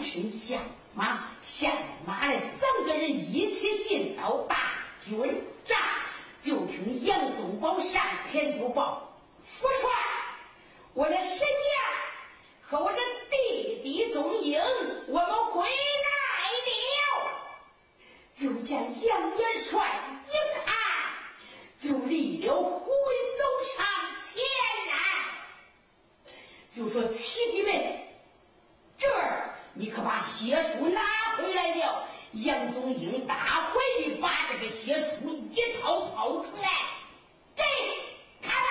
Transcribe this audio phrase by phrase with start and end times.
[0.00, 0.58] 身下
[0.94, 4.72] 马，下了马来三个人一起进到大
[5.04, 5.78] 军帐，
[6.40, 9.90] 就听杨宗保上前就报：“父帅，
[10.94, 11.48] 我的神娘
[12.62, 12.98] 和我的
[13.30, 14.60] 弟弟宗英，
[15.08, 15.74] 我们回来了。”
[18.38, 19.84] 就见杨元帅
[20.28, 20.30] 一
[20.60, 20.76] 看，
[21.76, 23.84] 就立了虎威走上
[24.22, 24.40] 前
[24.92, 24.94] 来，
[26.70, 27.98] 就说：“七弟们，
[28.96, 31.00] 这儿你可把血书拿
[31.36, 32.04] 回来了。”
[32.44, 33.72] 杨宗英大怀
[34.04, 36.68] 的把这个血书一掏掏出来，
[37.56, 37.62] 给
[38.42, 38.68] 看吧。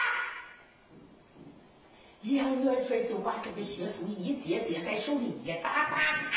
[2.22, 6.30] 杨元帅就把这个血书一接接在手里一打打开。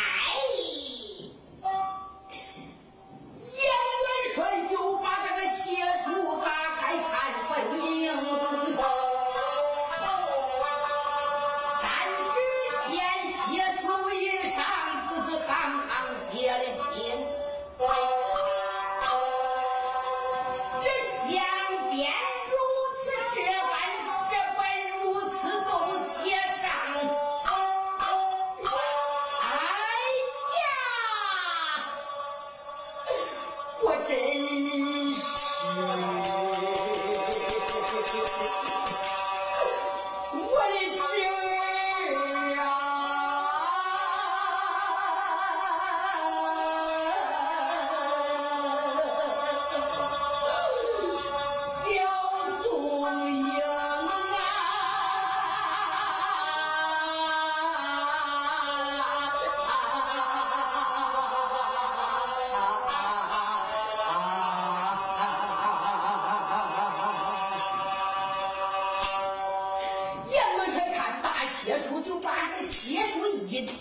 [73.67, 73.75] 书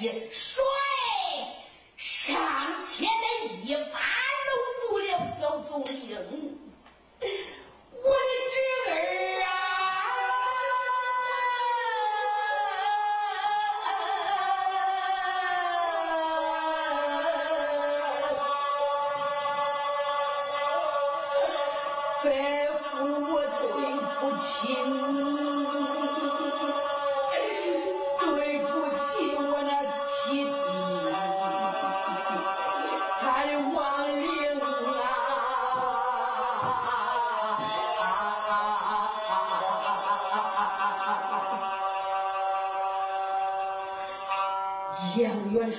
[0.00, 0.30] 一点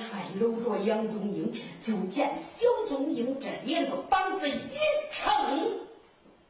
[0.08, 1.52] 杨元帅搂着杨宗英，
[1.82, 4.78] 就见小宗英这两个膀子一
[5.10, 5.78] 撑，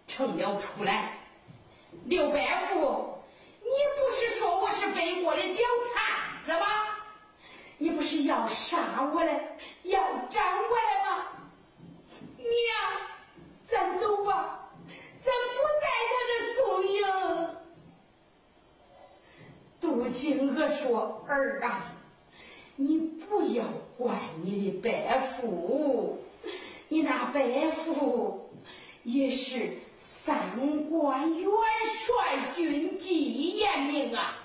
[0.06, 1.18] 撑了出来。
[2.04, 2.38] 刘伯
[2.68, 3.18] 父，
[3.62, 5.62] 你不是说我是背锅的小
[5.94, 6.66] 探子吗？
[7.78, 8.78] 你不是要杀
[9.12, 11.26] 我来，要斩我来吗？
[12.36, 12.48] 娘，
[13.64, 14.70] 咱走吧，
[15.20, 16.96] 咱不再在这送迎。
[19.80, 21.94] 杜金娥说：“儿啊，
[22.80, 23.64] 你不要
[23.96, 24.14] 怪
[24.44, 26.18] 你的伯父，
[26.86, 27.40] 你那伯
[27.70, 28.50] 父
[29.02, 30.38] 也是三
[30.88, 31.50] 官元
[31.84, 34.44] 帅，军纪严明啊。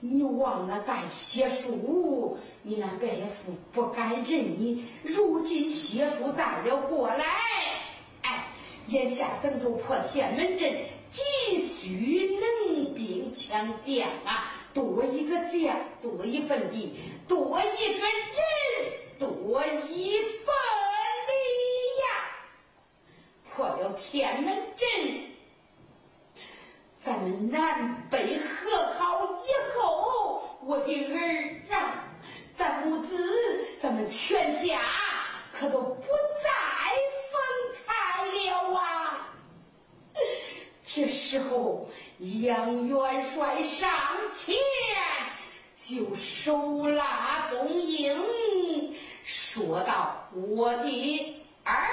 [0.00, 4.82] 你忘了带血书，你那伯父不敢认你。
[5.02, 7.26] 如今血书带了过来，
[8.22, 8.48] 哎，
[8.88, 10.80] 眼下等着破天门阵，
[11.10, 14.63] 急需能兵强将啊！
[14.74, 16.96] 多一个家，多一份力；
[17.28, 18.42] 多一个人，
[19.20, 20.54] 多一份
[21.28, 21.32] 力
[22.02, 22.04] 呀！
[23.54, 24.88] 破了天门阵。
[26.98, 29.46] 咱们南北和好以
[29.78, 31.18] 后，我的儿
[31.70, 32.02] 啊，
[32.52, 33.16] 咱母子，
[33.78, 34.80] 咱们全家
[35.52, 36.02] 可都不
[36.42, 36.50] 再
[37.30, 37.32] 分
[37.86, 39.03] 开了啊！
[40.86, 41.88] 这时候，
[42.18, 43.90] 杨元帅上
[44.32, 44.54] 前
[45.74, 48.94] 就手拉宗英，
[49.24, 51.88] 说道：“我的儿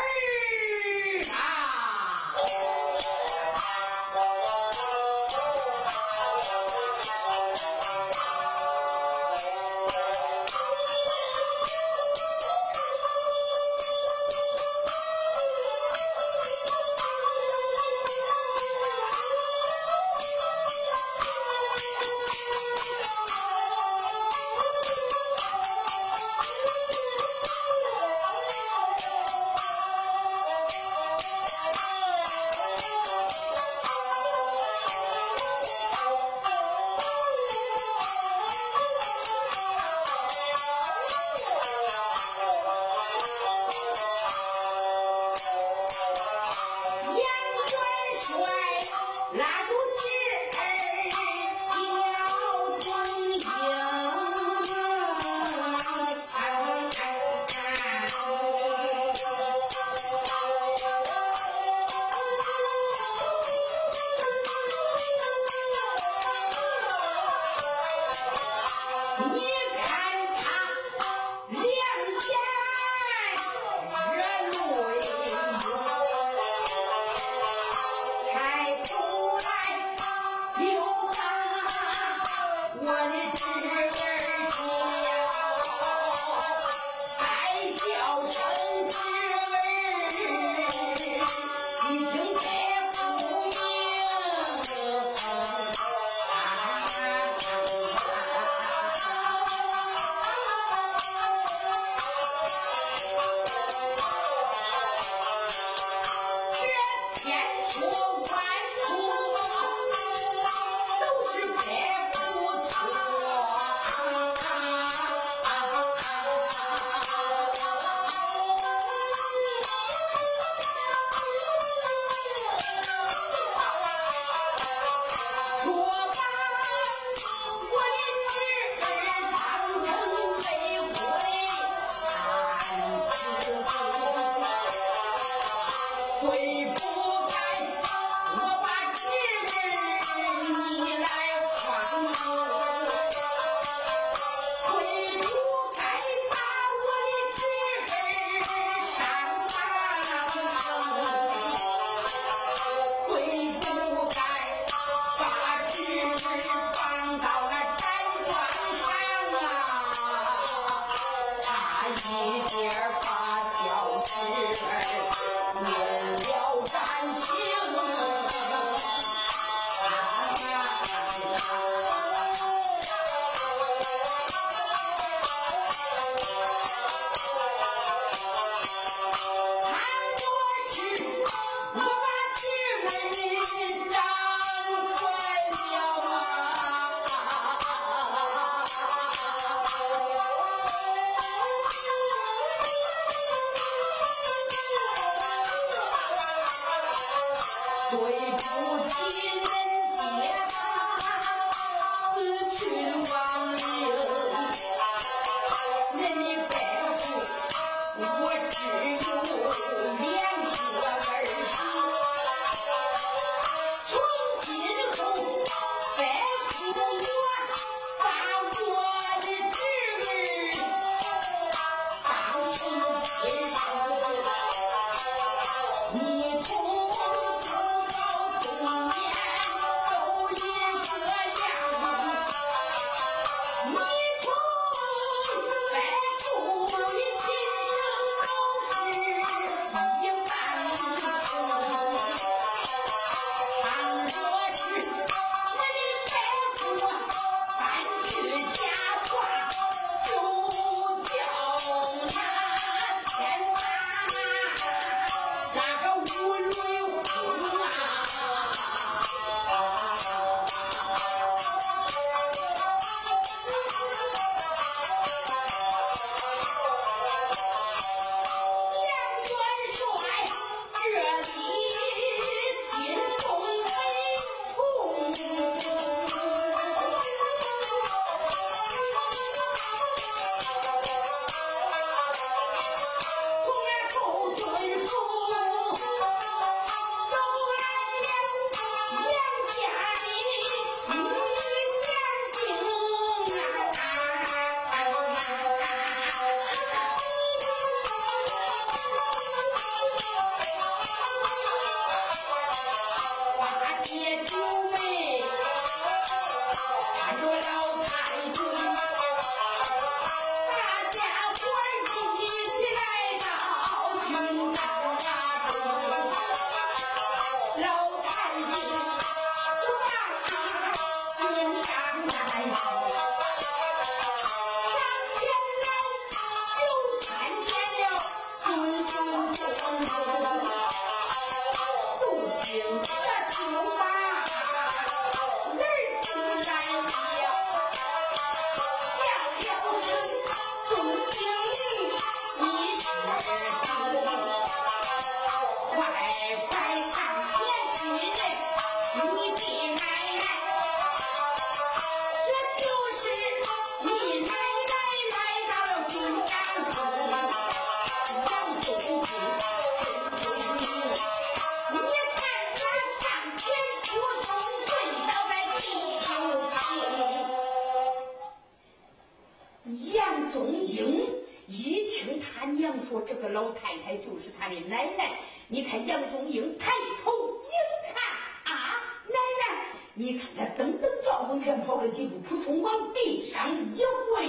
[379.93, 383.75] 你看他噔噔撞往前跑了几步扑通往地上一
[384.13, 384.25] 跪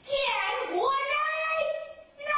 [0.00, 0.18] 见
[0.72, 1.10] 过人
[2.26, 2.32] 来！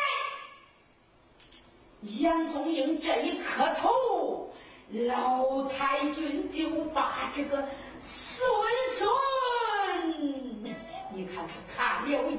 [2.20, 4.52] 杨宗英这一磕头
[4.90, 7.66] 老太君就把这个
[8.02, 8.46] 孙
[8.98, 9.08] 孙
[11.14, 12.36] 你看他看了一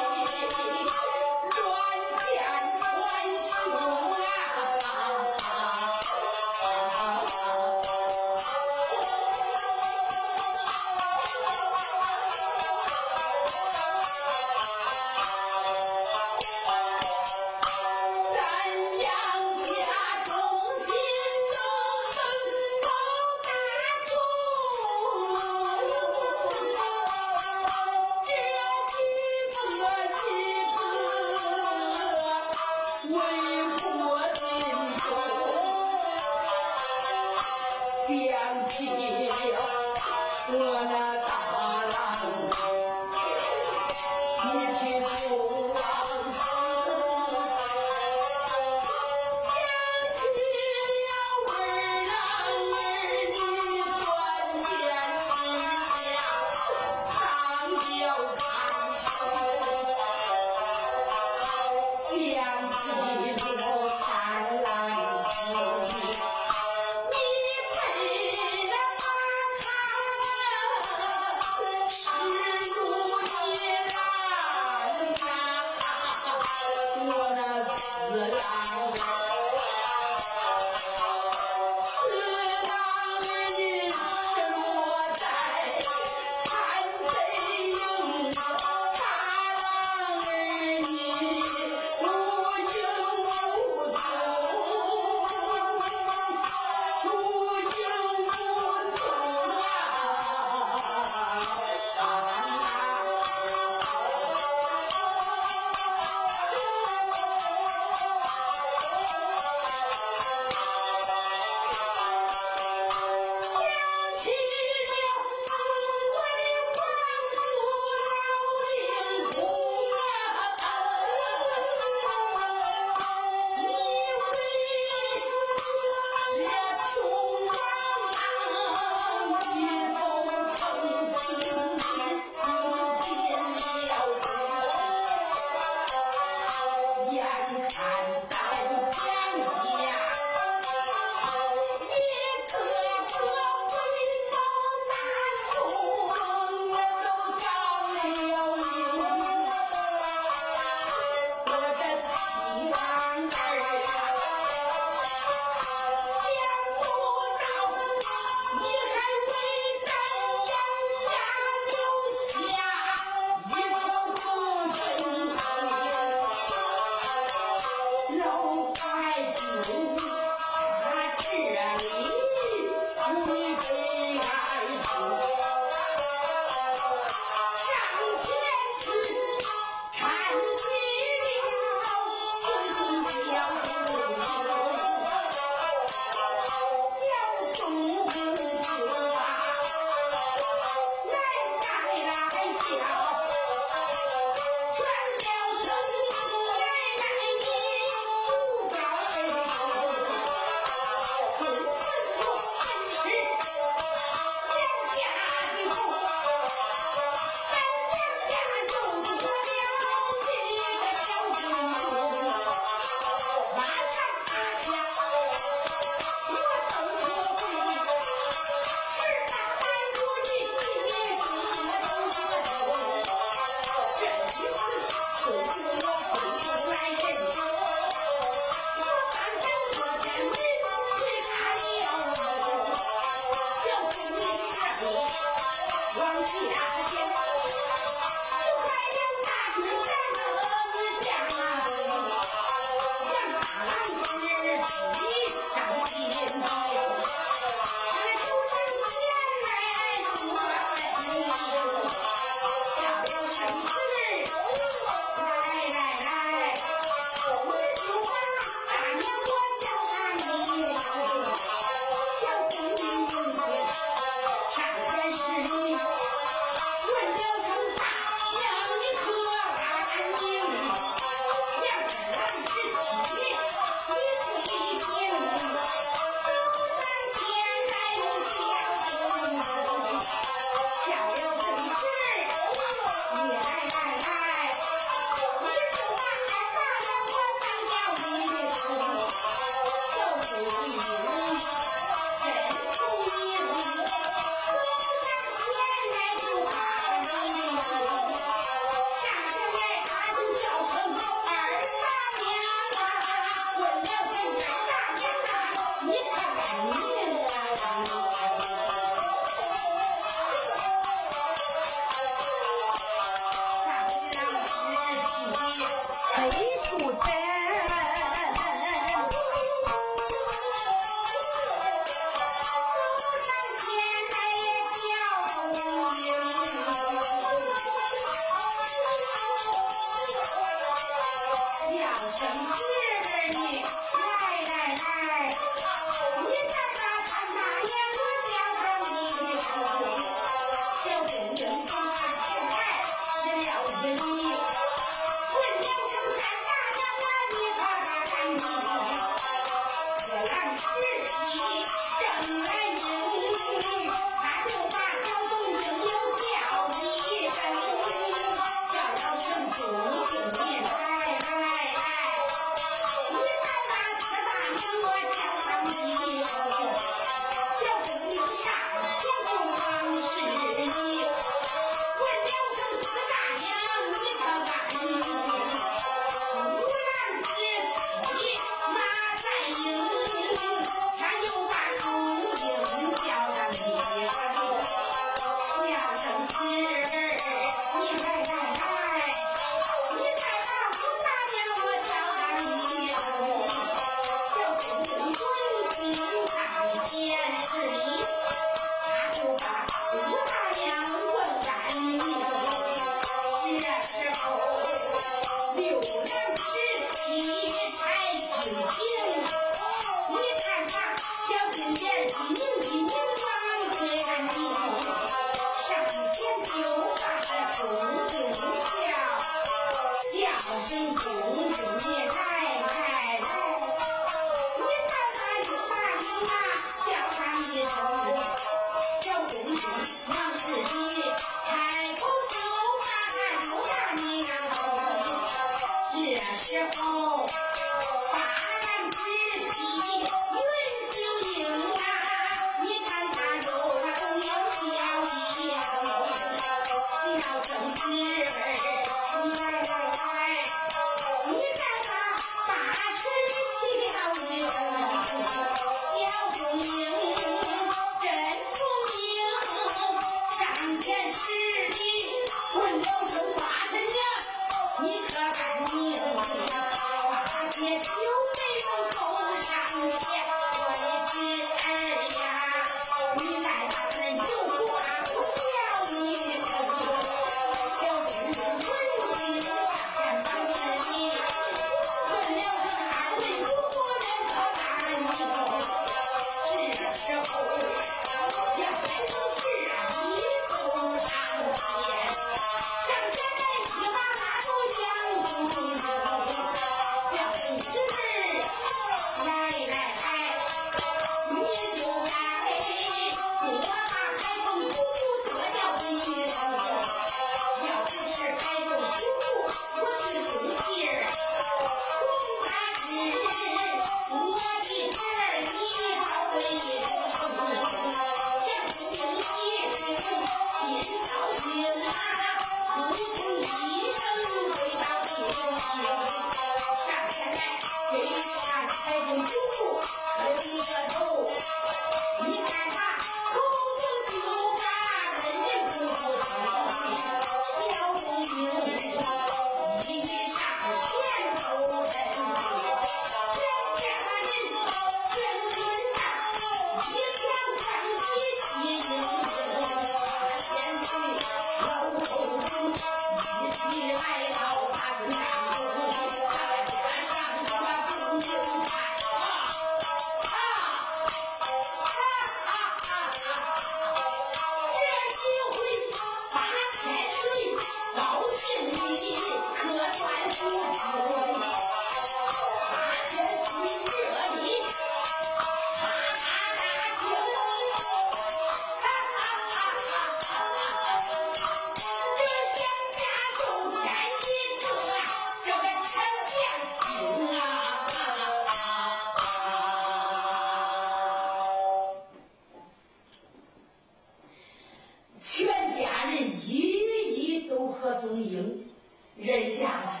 [598.10, 598.68] 中英
[599.16, 600.00] 认下了，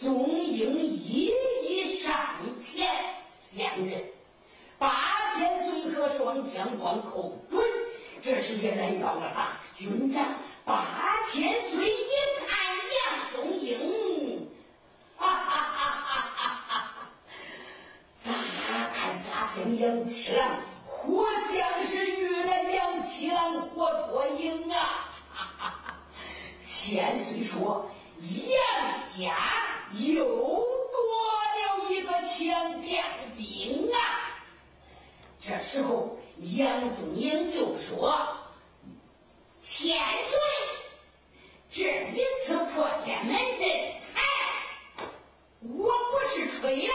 [0.00, 2.12] 中英一一上
[2.60, 2.90] 前
[3.30, 4.02] 相认。
[4.78, 7.62] 八千岁和双枪王孔准，
[8.20, 10.24] 这是也来到了大军帐。
[10.64, 10.84] 八
[11.30, 11.96] 千岁迎
[12.48, 12.58] 看
[12.98, 14.48] 杨中英，
[15.16, 17.08] 哈哈哈哈哈哈！
[18.24, 18.32] 咋
[18.92, 20.50] 看咋像杨七郎，
[20.84, 25.03] 活像是遇了杨七郎活捉影啊！
[26.84, 27.88] 千岁说，
[28.20, 29.34] 杨家
[30.06, 30.66] 又多
[31.56, 33.02] 了一个强将
[33.34, 33.96] 兵啊。
[35.40, 36.18] 这时候
[36.58, 38.14] 杨宗英就说：
[39.62, 40.38] 千岁，
[41.70, 43.66] 这一次破天门阵，
[44.16, 44.20] 哎，
[45.62, 46.92] 我不是吹的，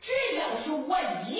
[0.00, 0.96] 只要是我
[1.28, 1.37] 一。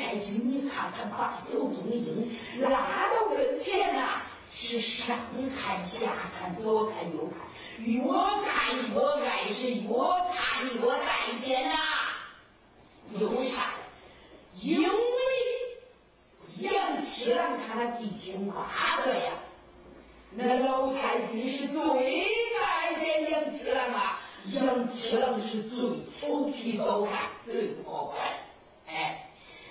[0.00, 2.30] 太君，你看看把小宗英
[2.60, 4.22] 拉到跟前呐、
[4.54, 5.16] 是上
[5.56, 8.00] 看下看左看右看，越
[8.44, 11.76] 看越爱，是越看越待见呐。
[13.12, 13.74] 为啥？
[14.60, 14.88] 因为
[16.60, 19.32] 杨七郎他那弟兄八个呀，
[20.32, 22.26] 那老太君是最
[22.58, 24.20] 待见杨七郎啊，
[24.52, 25.78] 杨七郎是最
[26.18, 27.12] 调皮捣蛋，
[27.44, 28.18] 最不好管。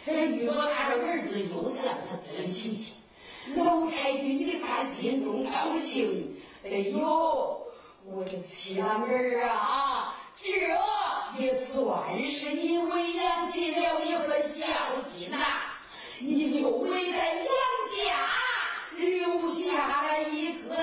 [0.08, 2.94] 这遇到他这儿子又像他爹的脾气，
[3.58, 6.34] 老太君一看心中高兴。
[6.64, 7.68] 哎呦，
[8.06, 10.54] 我的七郎儿啊，这
[11.38, 14.66] 也算是你为娘尽了一份孝
[15.02, 15.38] 心呐！
[16.20, 17.46] 你又为咱杨
[17.92, 18.30] 家
[18.96, 20.78] 留下了一个。